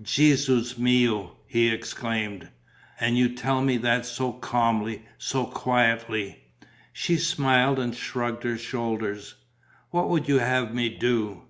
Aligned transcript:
"Gesu 0.00 0.64
mio!" 0.78 1.36
he 1.46 1.68
exclaimed. 1.68 2.48
"And 2.98 3.18
you 3.18 3.28
tell 3.28 3.60
me 3.60 3.76
that 3.76 4.06
so 4.06 4.32
calmly, 4.32 5.02
so 5.18 5.44
quietly!" 5.44 6.44
She 6.94 7.18
smiled 7.18 7.78
and 7.78 7.94
shrugged 7.94 8.42
her 8.44 8.56
shoulders: 8.56 9.34
"What 9.90 10.08
would 10.08 10.28
you 10.30 10.38
have 10.38 10.74
me 10.74 10.88
do? 10.88 11.42